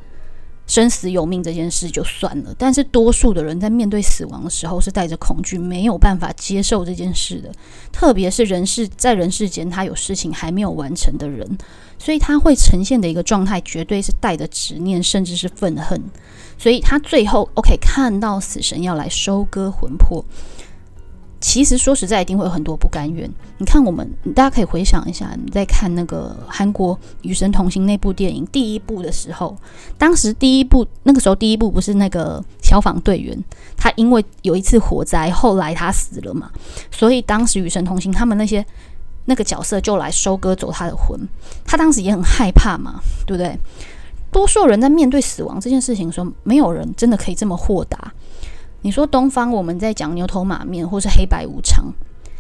[0.68, 7.50] 生死有命这件事就算了，但是多数的人在面对死亡的时候是带着恐惧，没有办法接受这件事的。
[7.90, 11.58] 特别是人世在人世间，他有事情还没有完成的人，
[11.98, 16.04] 所以他会呈现的一个状态，绝对是带着执念，甚至是愤恨。
[16.58, 20.26] 所以他最后 OK 看到死神要来收割魂魄。
[21.40, 23.30] 其实说实在，一定会有很多不甘愿。
[23.60, 29.56] 你看，我们大家可以回想一下，你在看那个韩国《与神同行》那部电影第一部的时候，
[29.98, 33.38] 当时第一部那个时候第一部不是那个消防队员，
[33.76, 36.52] 他因为有一次火灾，后来他死了嘛，
[36.92, 38.66] 所以当时《与神同行》他们那些
[39.26, 41.20] 那个角色就来收割走他的魂，
[41.66, 43.58] 他当时也很害怕嘛，对不对？
[44.30, 48.12] 多数人在面对死亡这件事情的时候，没有人真的可以这么豁达。
[48.82, 51.86] 你说东方我们在讲牛头马面或是黑白无常，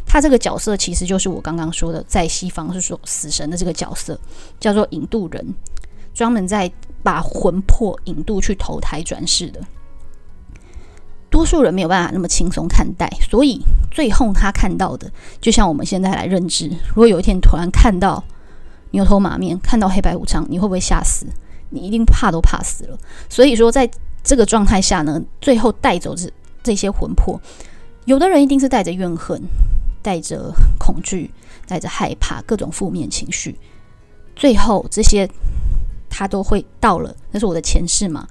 [0.05, 4.19] 他这个角色其实就是我刚刚说的，在西方是说死神的这个角色
[4.59, 5.53] 叫做引渡人，
[6.13, 6.71] 专门在
[7.03, 9.59] 把魂魄引渡去投胎转世的。
[11.29, 18.23] 多数人没有办法那么轻松看待，所以最后他看到的，就像我们现在来认知，如果有一天突然看到
[18.91, 21.25] 牛头马面，看到黑白无常，你会不会吓死？
[21.69, 22.97] 你一定怕都怕死了。
[23.29, 23.89] 所以说，在
[24.27, 26.29] 这个状态下呢，最后带走这
[26.61, 27.39] 这些魂魄，
[28.03, 29.41] 有的人一定是带着怨恨，
[30.03, 31.31] 带着恐惧，
[31.65, 33.57] 带着害怕，各种负面情绪，
[34.35, 35.25] 最后这些
[36.09, 38.27] 他都会到了，那是我的前世嘛。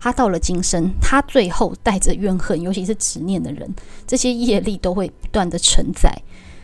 [0.00, 3.72] 他到了今生，他最后带着怨恨，尤其是执念的人，
[4.08, 6.12] 这些业力都会不断的承载。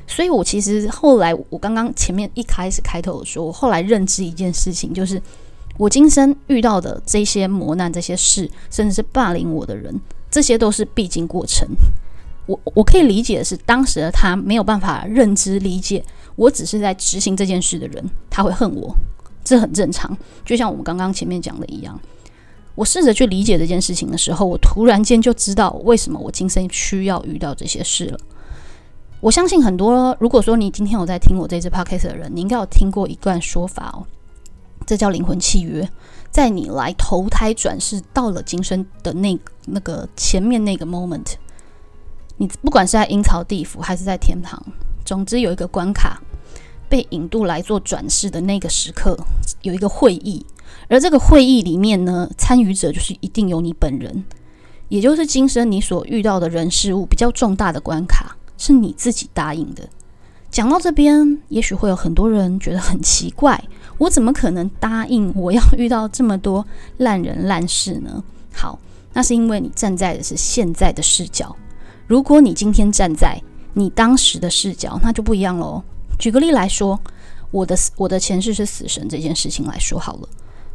[0.06, 5.20] 所以我其实后来，我刚刚前面一开始开头说，我后来认知一件事情，就是
[5.76, 11.68] 我今生遇到的这些磨难、这些事，甚至是霸凌我的人，这些都是必经过程。
[12.46, 16.04] 我我可以理解的是，当时的他没有办法认知理解，
[16.36, 18.94] 我只是在执行这件事的人，他会恨我，
[19.42, 20.16] 这很正常。
[20.44, 21.98] 就像我们刚刚前面讲的一样。
[22.76, 28.18] 我试着去理解这件事情的时候，我突然间就知道为什么我今生需要遇到这些事了。
[29.20, 34.04] 我相信很多，如果说你今天有在听我这支 podcast 的人，你应该有听过一段说法哦，
[34.86, 35.88] 这叫灵魂契约。
[36.30, 41.34] 在你来投胎转世到了今生的那那个前面那个 moment，
[42.38, 44.60] 你不管是在阴曹地府还是在天堂，
[45.04, 46.20] 总之有一个关卡
[46.88, 49.16] 被引渡来做转世的那个时刻，
[49.62, 50.44] 有一个会议。
[50.88, 54.24] 而这个会议里面呢，参与者就是一定有你本人，
[54.88, 59.88] 也就是今生你所遇到的人事物比较重大的关卡，是你自己答应的。
[60.50, 63.62] 讲到这边，也许会有很多人觉得很奇怪，
[63.98, 66.66] 我怎么可能答应我要遇到这么多
[66.98, 68.22] 烂人烂事呢？
[68.52, 68.78] 好，
[69.12, 71.54] 那是因为你站在的是现在的视角。
[72.06, 73.40] 如果你今天站在
[73.72, 75.82] 你当时的视角，那就不一样喽。
[76.18, 76.98] 举个例来说，
[77.50, 80.28] 我的我的前世是死神这件事情来说好了。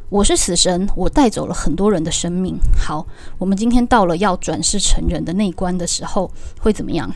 [0.09, 2.57] 我是死神，我带走了很多人的生命。
[2.75, 3.05] 好，
[3.37, 7.09] 我们今天到了要转世成人的那一关的时候，会怎么样？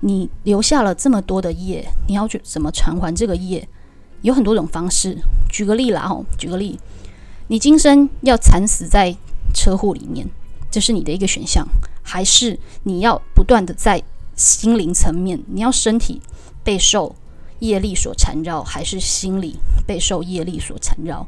[0.00, 3.68] 你留下了这么多的业，你要去怎么偿还这个业？
[4.22, 5.18] 有很多种方式。
[5.50, 6.78] 举个例啦，哦，举个例，
[7.48, 9.16] 你今生要惨死在
[9.54, 10.28] 车祸里面，
[10.70, 11.64] 这是你的一个选项；
[12.02, 14.02] 还是你要不断的在
[14.36, 16.20] 心灵层面，你要身体
[16.62, 17.16] 备受
[17.60, 21.26] 业力所缠绕，还是心理备受业力所缠绕？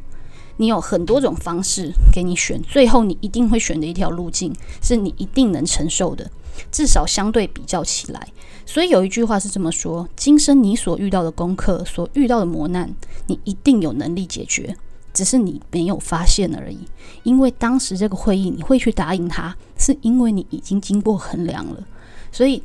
[0.59, 6.31] 你有很多种方式给你选，最后你一定会选的一条路径是你一定能承受的，
[6.70, 8.28] 至少相对比较起来。
[8.66, 12.94] 所以有一句话是这么说：今生你所遇到的功课，所遇到的磨难，
[13.26, 14.76] 你一定有能力解决，
[15.12, 16.78] 只是你没有发现而已。
[17.22, 21.82] 因为当时这个会议你会去答应他，是因为你已经经过衡量了。
[22.30, 22.62] 所以，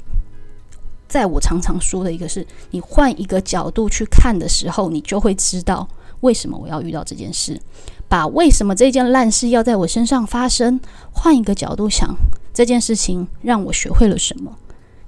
[1.07, 5.87] 在我常常说的一个是，你换一个角度去看的时候，你就会知道。
[6.21, 7.59] 为什么我要遇到这件事？
[8.15, 10.79] 把为什么这件烂事要在我身上发生，
[11.11, 12.15] 换一个角度想，
[12.53, 14.55] 这件事情让我学会了什么？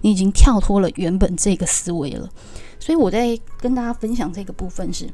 [0.01, 2.29] 你已经跳脱了原本这个思维了。
[2.81, 5.09] 所以我在跟大家分享这个部分是，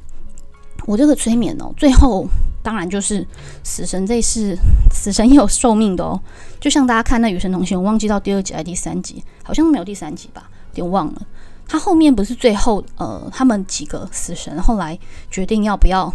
[0.88, 2.25] 我这个催眠哦，最后
[2.63, 3.23] 当然就是
[3.63, 4.58] 死神这是
[4.91, 6.19] 死神也有寿命的哦。
[6.60, 11.21] 就像大家看那《与神同行》，我忘记到第二集还是第三集，好像没有第三集吧，有点忘了。
[11.67, 14.97] 他后面不是最后呃，他们几个死神后来
[15.29, 16.12] 决定要不要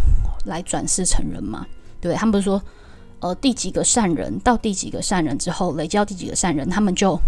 [0.49, 1.65] 来转世成人嘛？
[2.01, 2.61] 对他们不是说
[3.21, 7.19] 呃第几个善人到第几个善人之后累积到第几个善人，他们就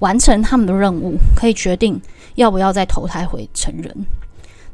[0.00, 2.00] 完成他们的任务，可以决定
[2.34, 4.06] 要不要再投胎回成人。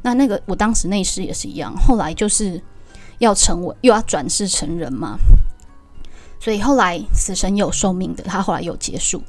[0.01, 2.59] 那那个我当时那世也是一样，后来就是
[3.19, 5.17] 要成为又要转世成人嘛，
[6.39, 9.21] 所以后来死神有寿命的，他后来有结束。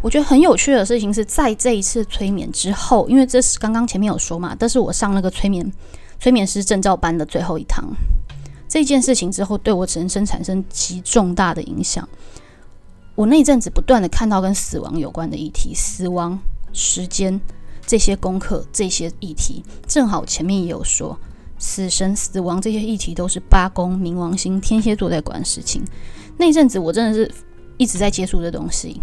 [0.00, 5.72] 我觉得很有趣的事情是在这一次催眠之后，因为这是刚刚前面有说嘛，但是我上那个催眠
[6.20, 7.84] 催眠师证照班的最后一堂，
[8.68, 12.08] 这件事情之后对我人生产生极重大的影响。
[13.14, 16.38] 我那一阵子不断的看到跟死亡有关的议题，死亡、
[16.72, 17.40] 时间
[17.86, 21.18] 这些功课、这些议题，正好前面也有说，
[21.58, 25.82] 死神、死亡这些议题都是八宫、冥王星、天蝎座在管事情。
[26.36, 27.32] 那阵子我真的是
[27.76, 29.00] 一直在接触这东西。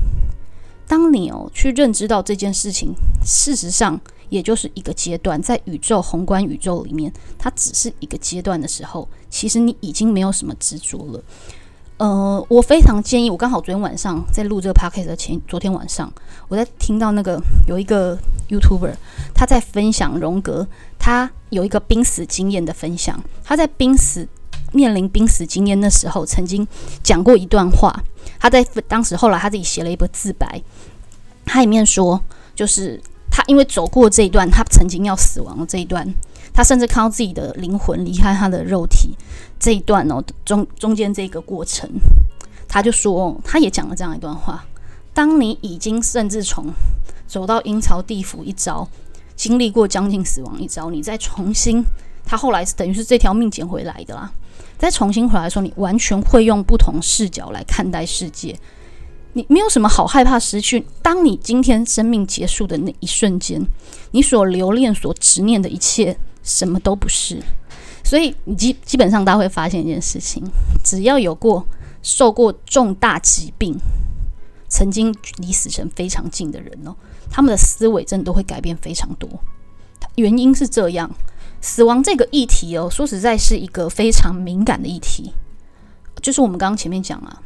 [0.88, 2.94] 当你哦去认知到这件事情，
[3.26, 11.24] 事实上也就是一个阶段，在宇宙宏观宇宙里面，它只是一个阶段的时候，其实你已经没有什么执着了。
[11.98, 16.12] 呃，我非常建议，我刚好昨天晚上在录这个 podcast 的前，昨天晚上
[16.50, 18.18] 我在听到那个有一个
[18.50, 18.94] YouTuber
[19.34, 20.68] 他在分享荣格，
[21.00, 24.28] 他有一个濒死经验的分享，他在濒死
[24.74, 26.68] 面临濒死经验的时候，曾经
[27.02, 28.04] 讲过一段话。
[28.40, 30.62] 他在当时后来他自己写了一本自白，
[31.46, 32.22] 他里面说，
[32.54, 33.02] 就是
[33.36, 36.08] 他因为走过这一段，他曾经要死亡的这一段，
[36.54, 39.14] 他甚至看到自己的灵魂离开他的肉体
[39.60, 41.90] 这一段哦，中中间这个过程，
[42.66, 44.64] 他就说，他也讲了这样一段话，
[45.14, 46.68] 当你已经甚至从
[47.28, 48.88] 走到阴曹地府一遭，
[49.36, 51.84] 经历过将近死亡一遭，你再重新，
[52.26, 54.32] 他后来是等于是这条命捡回来的啦。
[54.78, 58.58] 再重新回来说，你完全会用不同视角来看待世界。
[59.38, 60.86] 你没有什么好害怕失去。
[61.02, 63.62] 当你今天生命结束的那一瞬间，
[64.12, 67.44] 你所留恋、所执念的一切，什么都不是。
[68.02, 70.42] 所以，你基基本上大家会发现一件事情：
[70.86, 71.68] 只要有过
[72.02, 73.78] 受过重大疾病、
[74.70, 76.96] 曾经离死神非常近的人哦，
[77.30, 79.30] 他们的思维真的都会改变非常多。
[80.16, 81.12] 原因是这样。
[81.62, 85.34] 死亡这个议题哦，说实在是一个非常敏感的议题。
[86.22, 87.42] 就是我们刚刚前面讲啊，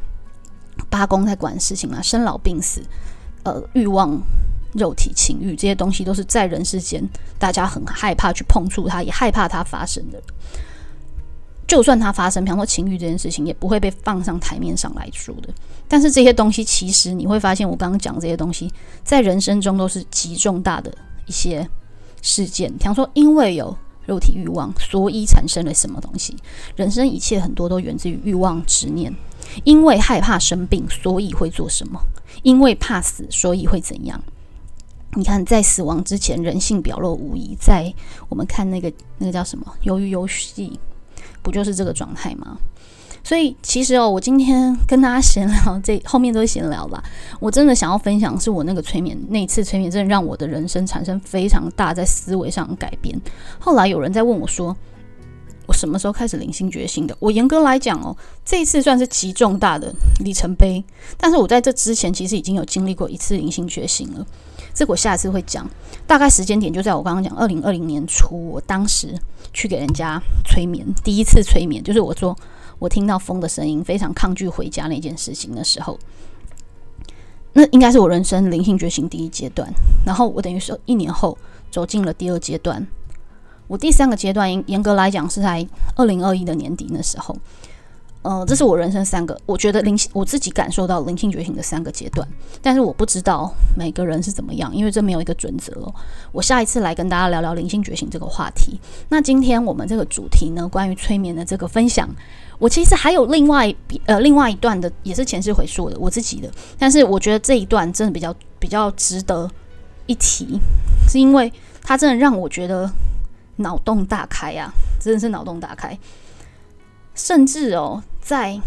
[0.88, 2.82] 八公在管事情啊，生老病死，
[3.42, 4.20] 呃，欲望、
[4.74, 7.06] 肉体、情欲这些东西，都是在人世间
[7.38, 10.22] 大家很害怕去碰触它，也害怕它发生的。
[11.66, 15.48] 就算它发生，比方说情欲这件事情，也不会被放上台面上来说的。
[15.86, 18.72] 但是这些东西，其实你会发现，我刚刚讲这些东西，
[19.04, 20.92] 在人生中都是极重大的
[21.26, 21.68] 一些
[22.22, 22.72] 事件。
[22.76, 26.36] 比方说，因为有肉体欲望，所以产生了什么东西？
[26.74, 29.14] 人生一切很多都源自于欲望执念。
[29.64, 32.00] 因为害怕生病，所以会做什么？
[32.42, 34.22] 因为怕死，所以会怎样？
[35.16, 37.56] 你看，在死亡之前，人性表露无遗。
[37.60, 37.92] 在
[38.28, 40.78] 我们看那个那个叫什么《鱿鱼游戏》，
[41.42, 42.56] 不就是这个状态吗？
[43.22, 47.02] 所以其实哦，我今天跟大家闲聊，这后面都是闲聊吧。
[47.38, 53.20] 我真的想要分享，是我那个催眠那一次催眠，真的让我的人生产生非常大在思维上的改变。
[53.58, 54.74] 后来有人在问我说，
[55.70, 57.16] 我什么时候开始灵性觉醒的？
[57.20, 60.84] 我严格来讲哦，这一次算是极重大的里程碑。
[61.16, 64.26] 但是我在这之前其实已经有经历过一次灵性觉醒了，
[64.74, 65.70] 这个我下次会讲。
[66.08, 69.16] 大概时间点就在我刚刚讲二零二零年初，我当时
[69.52, 72.36] 去给人家催眠，第一次催眠就是我说。
[72.80, 75.98] 我听到风的声音，非常抗拒回家那件事情的时候，
[77.52, 79.70] 那应该是我人生灵性觉醒第一阶段。
[80.06, 81.36] 然后我等于说一年后
[81.70, 82.86] 走进了第二阶段。
[83.70, 87.36] 我第三个阶段严严格来讲是在二零二一的年底那时候。
[88.22, 92.26] 呃，这是我人生三个，我觉得灵性我自己感受到灵性觉醒的三个阶段，
[92.60, 95.72] 但是我不知道每个人是怎么样，因为这没有一个准则。
[96.30, 98.78] 我下一次来跟大家聊聊灵性觉醒这个话题。
[99.08, 102.06] 那今天我们这个主题呢，关于催眠的这个分享，
[102.58, 109.50] 我其实还有另外呃另外一段的，也是前世回溯的我自己的，但是我觉得这一段真的比较比较值得
[110.04, 110.60] 一提，
[111.08, 111.50] 是因为
[111.82, 112.90] 它真的让我觉得
[113.56, 115.98] 脑洞大开啊，真的是脑洞大开。
[117.14, 118.58] 甚至哦，在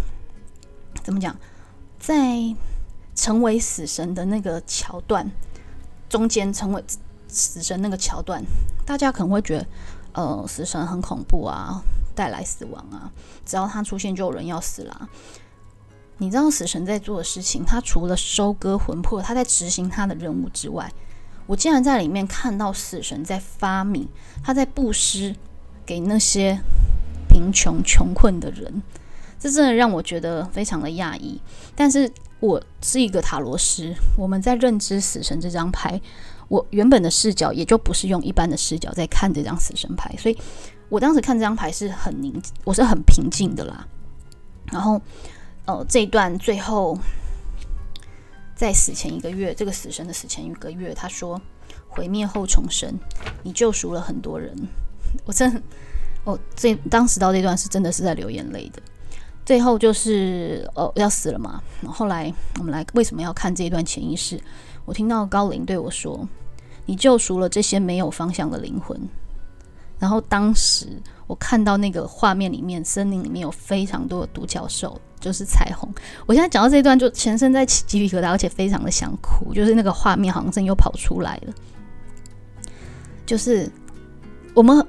[1.04, 1.36] 怎么讲，
[2.00, 2.56] 在
[3.16, 5.30] 成为死神的那个桥段
[6.10, 6.84] 中间，成为
[7.28, 8.44] 死神那个桥段，
[8.86, 9.68] 大家可能会觉得，
[10.14, 11.82] 呃，死神很恐怖啊，
[12.14, 13.12] 带来死亡啊，
[13.46, 15.10] 只要他出现就有人要死啦。
[16.18, 20.92] 你知道死神在做的事情，他除了收割魂魄，他在执行他的任务之外，
[21.46, 24.08] 我竟然在里面看到死神在发明，
[24.44, 25.36] 他在布施
[25.86, 26.60] 给那些。
[27.30, 28.84] 贫穷穷困的人，
[29.40, 31.42] 这真的让我觉得非常的讶异。
[31.76, 32.08] 但是
[32.40, 36.00] 我是一个塔罗师，我们在认知死神这张牌，
[36.48, 40.38] 我原本的视角也就不是用一般的视角在看这张死神牌，所以
[40.90, 43.88] 我当时看这张牌是很宁静，我是很平静的啦。
[44.72, 45.02] 然后，
[45.66, 46.96] 呃，这一段最后
[48.56, 51.42] 在死前一个月，这个死神的死前一个月，他说
[51.88, 52.98] 毁灭后重生，
[53.44, 54.56] 你救赎了很多人，
[55.26, 55.62] 我真。
[56.26, 58.82] 哦，这当时到这段是真的是在流眼泪的。
[59.46, 61.62] 最后就是哦要死了嘛。
[61.86, 64.40] 后来我们来为什么要看这一段潜意识？
[64.86, 66.26] 我听到高龄对我说
[66.88, 68.98] ：“你救赎了这些没有方向的灵魂。”
[70.04, 70.86] 然后当时
[71.28, 75.90] 我看到那个画面里面，森林里面有非常多的独角兽，就是彩虹。
[76.26, 81.54] 我现在讲到这一段，就全身在起鸡皮疙瘩，而且非常的想哭，就是那个画面好像真又跑出来了。
[83.26, 83.72] 就是
[84.54, 84.86] 我们。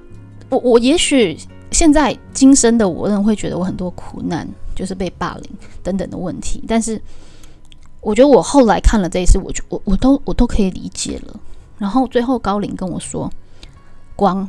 [0.51, 1.37] 我我也许
[1.73, 4.47] 现在今生的我，仍会觉得我很多苦难，
[4.77, 5.51] 就是被霸凌
[5.83, 6.63] 等等的问题。
[6.69, 7.01] 但是
[8.03, 11.41] 我觉得我后来看了这一次，我就我我都我都可以理解了。
[11.79, 13.29] 然后最后高龄跟我说，
[14.15, 14.49] 光，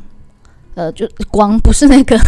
[0.75, 2.19] 呃，就光不是那个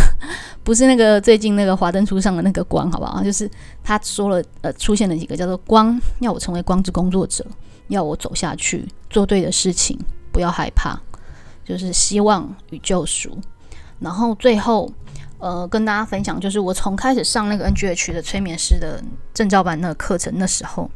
[0.63, 3.23] 不是那个最近那个华灯初上的那个光，好不好？
[3.23, 3.49] 就是
[3.83, 7.45] 他说了，呃，出现了几个叫做光，要我成为光之工作者，
[7.89, 9.99] 要我走下去，做对的事情，
[10.31, 10.99] 不要害怕，
[11.63, 13.37] 就是希望与救赎。
[13.99, 14.91] 然后最后，
[15.39, 20.89] 呃，跟大家分享，就是我从开始上那个 NGH 的催眠师的证照班那个课程的时候，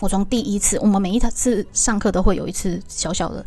[0.00, 3.44] 我从第一次，我们每一次上课都会有一次小小的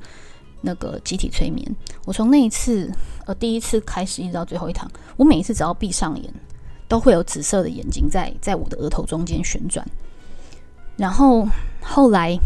[0.62, 1.66] 那个集体催眠。
[2.06, 2.92] 我从那一次，
[3.26, 6.34] 呃，第一次开始一直到最后一堂，我每一次只要闭上眼，
[6.88, 9.86] 都会有紫色的眼睛在在我的额头中间旋转。
[10.98, 11.48] 然后
[11.82, 12.38] 后来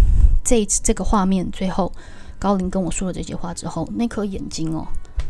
[0.43, 1.91] 这这个画面最后，
[2.38, 4.86] 高林跟我说了这些话之后，那颗眼睛哦，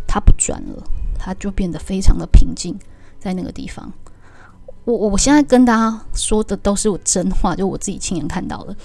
[0.06, 0.84] 它不转了，
[1.18, 2.78] 它就变得非常的平静，
[3.20, 3.92] 在那个地方。
[4.86, 8.76] 我我现在跟大家说的都是我真话，就我自己亲眼看到的。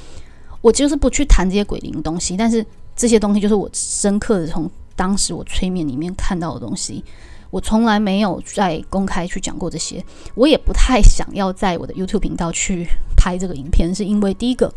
[0.60, 2.64] 我就是不去谈这些鬼灵东西，但是
[2.98, 7.02] 这些东西就是我深刻的从当时我催眠里面看到的东西。
[7.50, 12.86] 我从来没有在公开去讲过这些，我也不太想要在我的 YouTube 频道去
[13.16, 14.70] 拍这个影片，是因为第一个。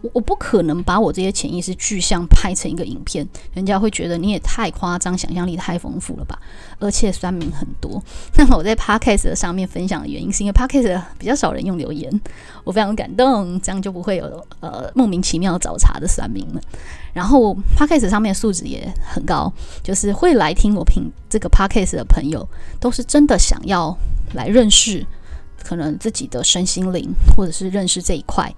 [0.00, 6.38] 我我不可能把我这些潜意识具象拍成一个影片，人家会觉得你也太夸张，想象力太丰富了吧？
[6.78, 8.02] 而且酸民很多。
[8.36, 12.08] 那么我在 Podcast 上面分享的原因，是因为 Podcast 比较少人用留言，
[12.62, 16.60] 我非常感动，这样就不会有呃莫名其妙找茬的酸民了。
[17.12, 22.46] 然后 Podcast 上面素质也很高，就是会来听我评这个 Podcast 的朋友，
[22.78, 23.96] 都是真的想要
[24.34, 25.04] 来认识
[25.64, 28.54] 可能自己的身心灵，或者是认识这一块。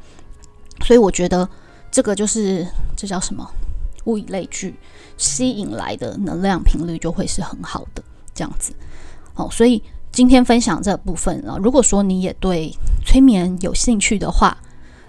[0.83, 1.49] 所以我觉得
[1.91, 2.67] 这个就是
[2.97, 3.49] 这叫什么
[4.05, 4.75] 物以类聚，
[5.17, 8.03] 吸引来的能量频率就会是很好的
[8.35, 8.73] 这样子。
[9.35, 12.73] 哦，所以今天分享这部分啊，如果说你也对
[13.05, 14.57] 催眠有兴趣的话，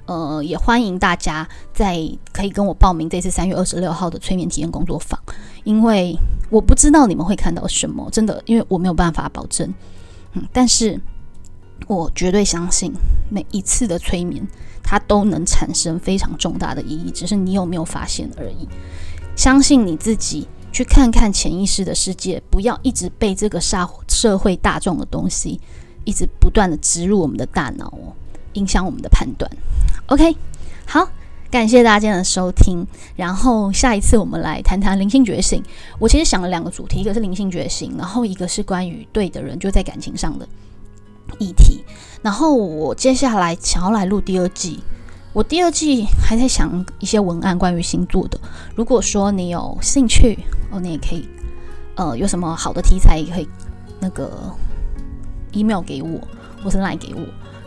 [0.06, 1.98] 呃，也欢迎大家在
[2.34, 5.20] 可以跟我报名这次三月二十六号的催眠体验工作坊，
[5.64, 6.16] 因为
[6.50, 9.74] 我不知道你们会看到什么，真的，因为我没有办法保证。
[10.34, 11.00] 嗯，但是
[11.88, 12.92] 我绝对相信
[13.30, 14.46] 每一次的催眠。
[14.84, 18.68] 它都能产生非常重大的意义，只是你有没有发现而已。
[19.36, 25.60] 相信你自己，去看看潜意识的世界，不要一直被这个社社会大众的东西
[26.04, 28.14] 一直不断的植入我们的大脑哦，
[28.54, 29.50] 影响我们的判断。
[30.08, 30.36] OK，
[30.86, 31.08] 好，
[31.50, 32.86] 感谢大家的收听。
[33.16, 35.64] 然后下一次我们来谈谈灵性觉醒。
[36.00, 40.48] 我其实想了两个主题，一个是灵性觉醒，然后一个是关于对的人就在感情上的。
[41.40, 41.82] 议题，
[42.22, 44.84] 然后我接下来想要来录第二季。
[45.34, 48.40] 我第二季还在想一些文案关于星座的。
[48.76, 50.38] 如果说你有兴趣
[50.72, 51.28] 哦，你也可以，
[51.96, 53.48] 呃，有什么好的题材也可以
[54.00, 54.54] 那个
[55.54, 56.20] email 给我，
[56.64, 57.22] 或是 line 给我。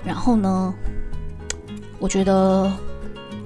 [0.05, 0.75] 然后呢，
[1.99, 2.71] 我觉得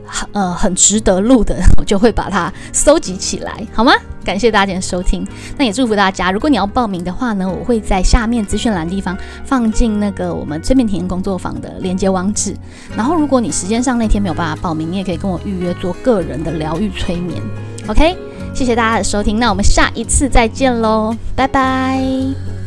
[0.05, 0.29] 很。
[0.33, 3.93] 呃，很值得录的， 我就会把它收集起来，好吗？
[4.29, 5.27] 感谢大家今天收听，
[5.57, 6.31] 那也祝福大家。
[6.31, 9.17] 如果你要报名的话呢，我会在下面资讯栏地方
[9.47, 12.55] 放进那个我们催眠体验工作坊的连接网址。
[12.95, 17.41] 然后，如果你时间上那天没有办法报名，你也可以跟我预约做个人的疗愈催眠。
[17.87, 18.15] OK，
[18.55, 22.58] 谢谢大家的收听，那我们下一次再见喽，拜拜。